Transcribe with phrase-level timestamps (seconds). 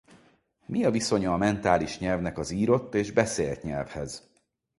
[0.65, 4.31] Mi a viszonya a mentális nyelvnek az írott és beszélt nyelvhez?